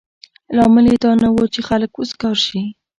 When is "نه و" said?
1.21-1.37